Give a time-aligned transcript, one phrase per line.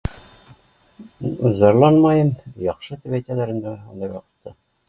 [1.59, 2.33] Зарланмайым
[2.71, 4.61] яҡшы тип әйтәләр инде ундай ваҡытты